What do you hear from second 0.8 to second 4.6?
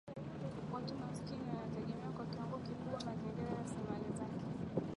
maskini wanategemea kwa kiwango kikubwa Mazingira na rasilimali zake